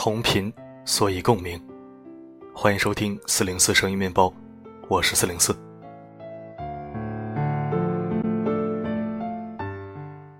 [0.00, 0.50] 同频，
[0.84, 1.60] 所以共鸣。
[2.54, 4.32] 欢迎收听四零四声音面包，
[4.86, 5.52] 我是四零四。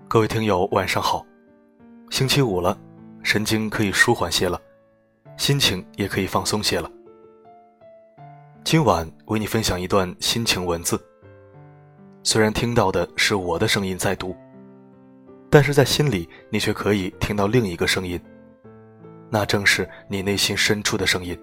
[0.06, 1.26] 各位听友，晚上好。
[2.08, 2.78] 星期五了，
[3.24, 4.62] 神经可以舒缓些了，
[5.36, 6.88] 心情也可以放松些了。
[8.62, 11.04] 今晚为你分享一段心情文字。
[12.22, 14.36] 虽然听到的是我的声音在读，
[15.50, 18.20] 但是在心里你却可以听到另一个声音，
[19.30, 21.38] 那正是你内心深处的声音。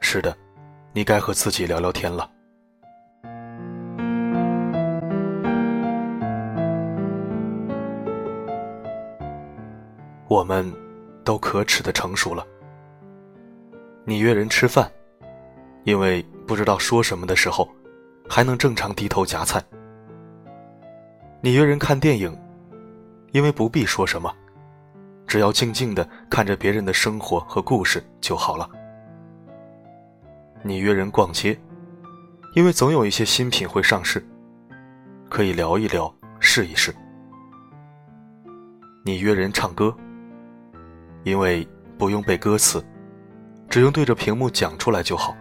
[0.00, 0.36] 是的，
[0.92, 2.30] 你该和自己聊聊天了。
[10.28, 10.72] 我们
[11.24, 12.46] 都可耻的成熟了。
[14.04, 14.90] 你约人吃饭，
[15.84, 17.68] 因为不知道说什么的时候。
[18.32, 19.60] 还能正常低头夹菜。
[21.40, 22.32] 你约人看电影，
[23.32, 24.32] 因为不必说什么，
[25.30, 28.68] 只要静静的看着别人的生活和故事就好了。
[30.60, 31.56] 你约人逛街，
[32.56, 34.26] 因为总有一些新品会上市，
[35.28, 36.92] 可以聊一聊，试一试。
[39.04, 39.96] 你约人唱歌，
[41.22, 41.64] 因为
[41.96, 42.84] 不用背歌词，
[43.68, 45.36] 只用对着屏幕讲出来就好。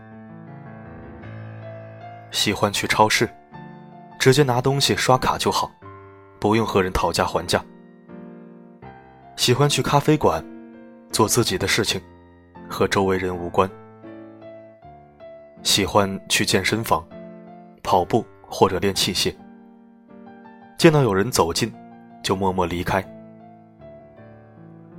[2.30, 3.28] 喜欢去超市，
[4.20, 5.72] 直接拿东西刷卡就好，
[6.40, 7.60] 不用和人讨价还价。
[9.40, 10.44] 喜欢去咖啡馆，
[11.14, 12.02] 做自己的事情，
[12.70, 13.72] 和周围人无关。
[15.64, 17.08] 喜欢去健身房，
[17.82, 19.34] 跑步或者练器械。
[20.78, 21.74] 见到有人走近，
[22.22, 23.02] 就默默离开。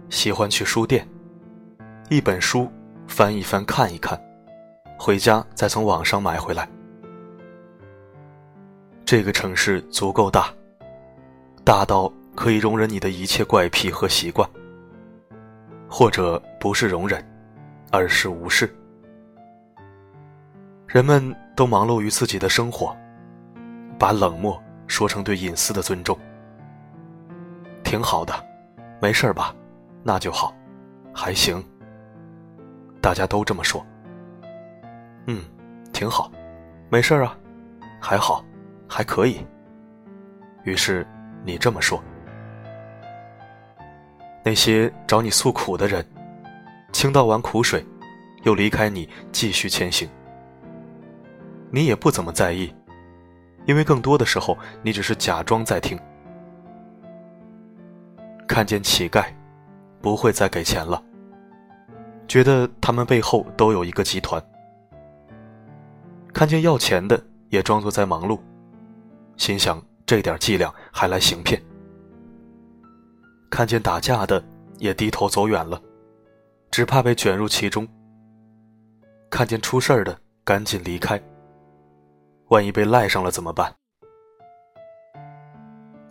[0.09, 1.07] 喜欢去书店，
[2.09, 2.67] 一本书
[3.07, 4.19] 翻一翻看一看，
[4.99, 6.67] 回家再从网上买回来。
[9.05, 10.47] 这个城市足够大，
[11.63, 14.49] 大到可以容忍你的一切怪癖和习惯，
[15.89, 17.25] 或者不是容忍，
[17.91, 18.73] 而是无视。
[20.87, 22.97] 人们都忙碌于自己的生活，
[23.99, 26.19] 把冷漠说成对隐私的尊重。
[27.85, 28.33] 挺好的，
[29.01, 29.55] 没事吧？
[30.03, 30.55] 那就好，
[31.13, 31.63] 还行。
[33.01, 33.85] 大家都这么说。
[35.27, 35.45] 嗯，
[35.93, 36.31] 挺好，
[36.89, 37.37] 没事啊，
[38.01, 38.45] 还好。
[38.93, 39.47] 还可以。
[40.65, 41.07] 于是，
[41.45, 42.03] 你这么说。
[44.43, 46.05] 那些找你诉苦的人，
[46.93, 47.85] 倾倒完苦水，
[48.43, 50.09] 又离开你，继续前行。
[51.71, 52.75] 你也不怎么在意，
[53.67, 55.99] 因为更多的时候，你只是假装在听。
[58.49, 59.25] 看见乞丐，
[60.01, 61.01] 不会再给钱了，
[62.27, 64.43] 觉得他们背后都有一个集团。
[66.33, 68.41] 看见要钱的，也装作在忙碌。
[69.37, 71.63] 心想这点伎俩还来行骗，
[73.51, 74.43] 看见打架的
[74.79, 75.83] 也低头走远了，
[76.71, 77.87] 只怕被卷入其中。
[79.29, 81.21] 看见出事儿的赶紧离开，
[82.49, 83.75] 万一被赖上了怎么办？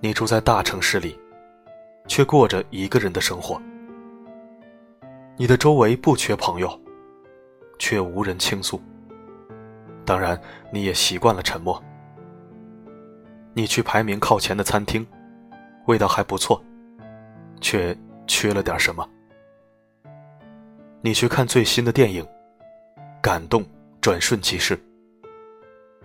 [0.02, 1.18] 你住在大城市里，
[2.08, 3.60] 却过着一个人的生活。
[5.38, 6.80] 你的周围不缺朋友，
[7.80, 8.82] 却无人倾诉。
[10.06, 10.40] 当然，
[10.72, 11.82] 你也习惯了沉默。
[13.54, 15.06] 你去排名靠前的餐厅，
[15.88, 16.62] 味道还不错，
[17.62, 17.96] 却
[18.28, 19.08] 缺了点什么。
[21.02, 22.26] 你去看最新的电影，
[23.22, 23.66] 感动
[24.02, 24.78] 转瞬即逝，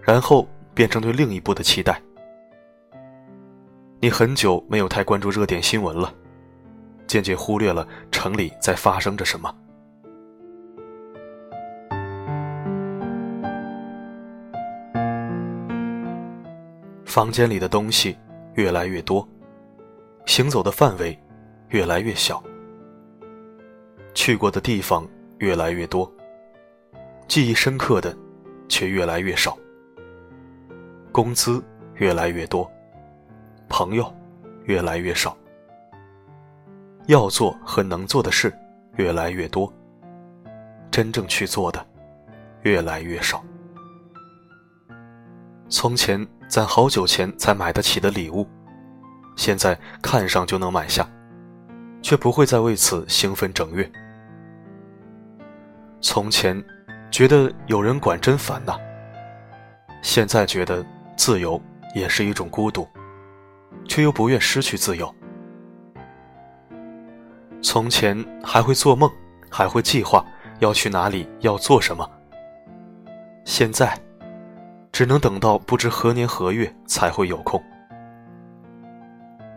[0.00, 2.00] 然后变成对另一部的期待。
[4.00, 6.14] 你很久没有太关注热点新闻了，
[7.06, 9.52] 渐渐忽略了城里在发生着什么。
[17.04, 18.16] 房间里的东西
[18.54, 19.26] 越来越多，
[20.26, 21.16] 行走的范围
[21.74, 22.40] 越来越小，
[24.14, 25.04] 去过的地方
[25.38, 26.08] 越来越多，
[27.26, 28.16] 记忆深刻的
[28.68, 29.58] 却越来越少。
[31.10, 31.60] 工资
[31.96, 32.70] 越来越多，
[33.68, 34.08] 朋友
[34.66, 35.36] 越来越少，
[37.08, 38.56] 要做和能做的事
[38.94, 39.72] 越来越多，
[40.92, 41.84] 真正去做的
[42.62, 43.44] 越来越少。
[45.68, 46.24] 从前。
[46.46, 48.46] 攒好久钱才买得起的礼物，
[49.34, 51.08] 现在看上就能买下，
[52.04, 53.90] 却不会再为此兴奋整月。
[56.02, 56.62] 从前
[57.10, 58.76] 觉得有人管真烦呐，
[60.02, 60.84] 现在觉得
[61.16, 61.58] 自由
[61.94, 62.86] 也是一种孤独，
[63.88, 65.12] 却又不愿失去自由。
[67.62, 69.10] 从前还会做梦，
[69.48, 70.22] 还会计划
[70.58, 72.06] 要去哪里，要做什么，
[73.46, 73.98] 现在。
[74.92, 77.60] 只能等到不知何年何月才会有空。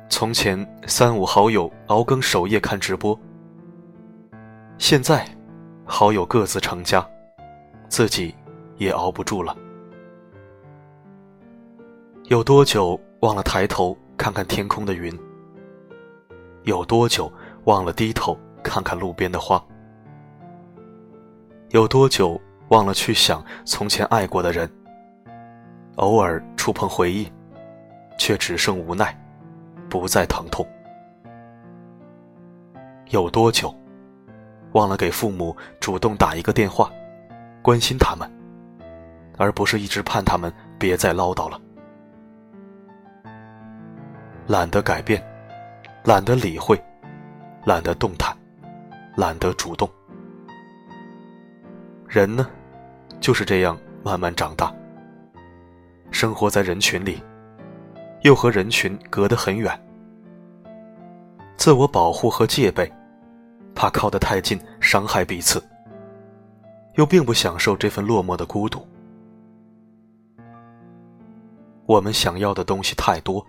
[0.09, 0.57] 从前
[0.87, 3.17] 三五好友熬更守夜看直播，
[4.77, 5.27] 现在，
[5.85, 7.07] 好友各自成家，
[7.89, 8.33] 自己
[8.77, 9.55] 也熬不住了。
[12.25, 15.17] 有多久忘了抬头看看天空的云？
[16.63, 17.31] 有多久
[17.65, 19.63] 忘了低头看看路边的花？
[21.69, 22.39] 有多久
[22.69, 24.69] 忘了去想从前爱过的人？
[25.97, 27.31] 偶尔触碰回忆，
[28.17, 29.17] 却只剩无奈，
[29.89, 30.65] 不再疼痛。
[33.09, 33.73] 有多久，
[34.73, 36.91] 忘了给父母主动打一个电话，
[37.61, 38.29] 关心他们，
[39.37, 41.59] 而不是一直盼他们别再唠叨了。
[44.45, 45.21] 懒得改变，
[46.03, 46.81] 懒得理会，
[47.65, 48.35] 懒得动弹，
[49.15, 49.89] 懒得主动。
[52.07, 52.49] 人呢，
[53.19, 54.73] 就是这样慢慢长大。
[56.11, 57.21] 生活在人群里，
[58.21, 59.79] 又和人群隔得很远。
[61.55, 62.91] 自我保护和戒备，
[63.73, 65.61] 怕靠得太近伤害彼此，
[66.95, 68.85] 又并不享受这份落寞的孤独。
[71.85, 73.45] 我们想要的东西太多，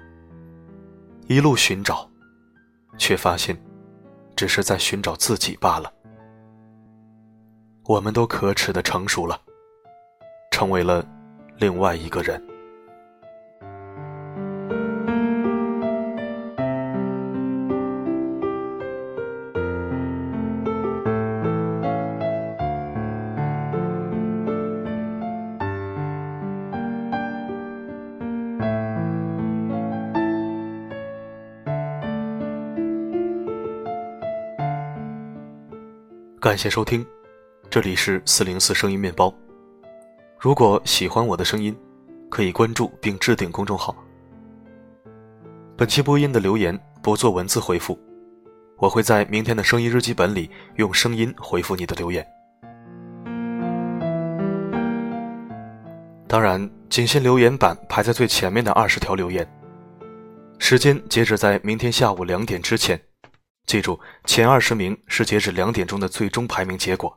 [1.26, 2.08] 一路寻找，
[2.96, 3.56] 却发现，
[4.36, 5.92] 只是在寻找自己罢了。
[7.84, 9.40] 我们都可耻的成熟了，
[10.50, 11.04] 成为了
[11.56, 12.42] 另外一个人。
[36.48, 37.04] 感谢收听。
[37.68, 39.30] 这里是四零四声音面包。
[40.40, 41.76] 如果喜欢我的声音，
[42.30, 43.94] 可以关注并置顶公众号。
[45.76, 47.98] 本期播音的留言不做文字回复，
[48.78, 52.26] 我会在明天的声音日记本里用声音回复你的留言。
[56.26, 59.46] 当然，仅限留言板排在最前面的二十条留言，
[60.58, 62.98] 时间截止在明天下午两点之前。
[63.68, 67.16] 记住，前二十名是截止两点钟的最终排名结果。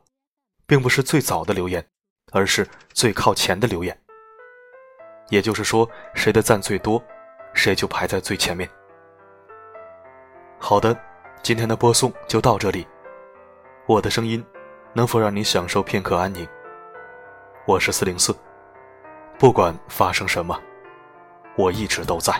[0.66, 1.84] 并不是最早的留言，
[2.30, 3.98] 而是最靠前的留言。
[5.28, 7.02] 也就是说，谁的赞最多，
[7.52, 8.66] 谁就排在最前面。
[10.58, 10.98] 好的，
[11.42, 12.86] 今天的播送就到这里。
[13.86, 14.42] 我的声音
[14.94, 16.48] 能否让你享受片刻安宁？
[17.66, 18.34] 我是四零四，
[19.38, 20.58] 不管发生什么，
[21.56, 22.32] 我一直都在。